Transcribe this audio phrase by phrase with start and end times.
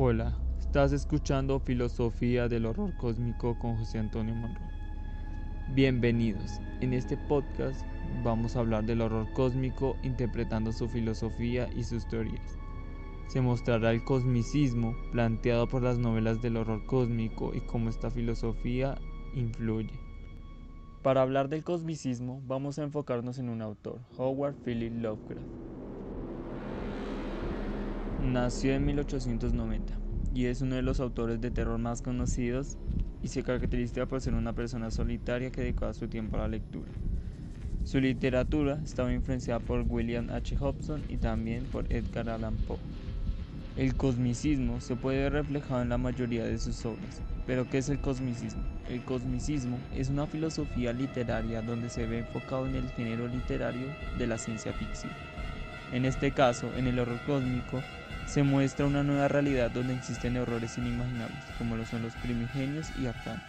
[0.00, 4.70] Hola, estás escuchando Filosofía del Horror Cósmico con José Antonio Monroe.
[5.74, 6.60] Bienvenidos.
[6.80, 7.84] En este podcast
[8.22, 12.56] vamos a hablar del horror cósmico interpretando su filosofía y sus teorías.
[13.26, 18.96] Se mostrará el cosmicismo planteado por las novelas del horror cósmico y cómo esta filosofía
[19.34, 19.98] influye.
[21.02, 25.77] Para hablar del cosmicismo vamos a enfocarnos en un autor, Howard Philip Lovecraft.
[28.28, 29.94] Nació en 1890
[30.34, 32.76] y es uno de los autores de terror más conocidos
[33.22, 36.90] y se caracteriza por ser una persona solitaria que dedicaba su tiempo a la lectura.
[37.84, 40.58] Su literatura estaba influenciada por William H.
[40.60, 42.76] Hobson y también por Edgar Allan Poe.
[43.78, 47.22] El cosmicismo se puede ver reflejado en la mayoría de sus obras.
[47.46, 48.62] Pero ¿qué es el cosmicismo?
[48.90, 53.86] El cosmicismo es una filosofía literaria donde se ve enfocado en el género literario
[54.18, 55.12] de la ciencia ficción.
[55.92, 57.80] En este caso, en el horror cósmico,
[58.28, 63.06] se muestra una nueva realidad donde existen horrores inimaginables, como lo son los primigenios y
[63.06, 63.42] arcanos.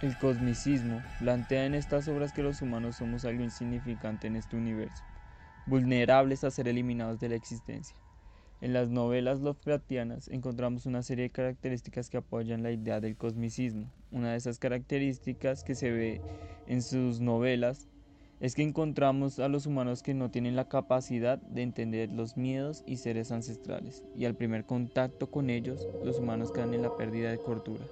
[0.00, 5.02] El cosmicismo plantea en estas obras que los humanos somos algo insignificante en este universo,
[5.66, 7.96] vulnerables a ser eliminados de la existencia.
[8.60, 13.90] En las novelas Lovecraftianas encontramos una serie de características que apoyan la idea del cosmicismo.
[14.12, 16.20] Una de esas características que se ve
[16.68, 17.88] en sus novelas
[18.44, 22.82] es que encontramos a los humanos que no tienen la capacidad de entender los miedos
[22.84, 27.30] y seres ancestrales, y al primer contacto con ellos, los humanos quedan en la pérdida
[27.30, 27.86] de cordura.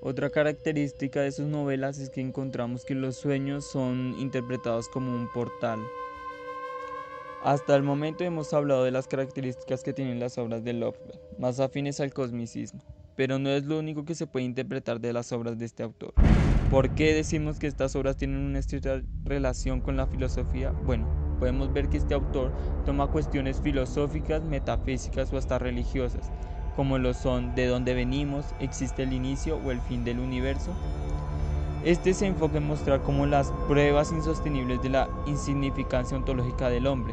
[0.00, 5.30] Otra característica de sus novelas es que encontramos que los sueños son interpretados como un
[5.34, 5.78] portal.
[7.42, 11.60] Hasta el momento hemos hablado de las características que tienen las obras de Lovecraft, más
[11.60, 12.80] afines al cosmicismo,
[13.20, 16.14] pero no es lo único que se puede interpretar de las obras de este autor.
[16.70, 20.72] ¿Por qué decimos que estas obras tienen una estricta relación con la filosofía?
[20.86, 21.06] Bueno,
[21.38, 22.50] podemos ver que este autor
[22.86, 26.30] toma cuestiones filosóficas, metafísicas o hasta religiosas,
[26.76, 30.70] como lo son de dónde venimos, existe el inicio o el fin del universo.
[31.84, 37.12] Este se enfoca en mostrar cómo las pruebas insostenibles de la insignificancia ontológica del hombre,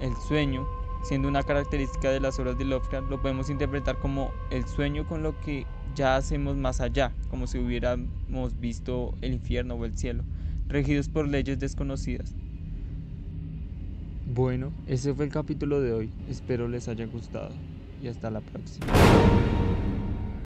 [0.00, 0.66] el sueño,
[1.04, 5.22] siendo una característica de las obras de Lovecraft, lo podemos interpretar como el sueño con
[5.22, 10.24] lo que ya hacemos más allá, como si hubiéramos visto el infierno o el cielo,
[10.66, 12.34] regidos por leyes desconocidas.
[14.26, 17.50] Bueno, ese fue el capítulo de hoy, espero les haya gustado
[18.02, 18.86] y hasta la próxima.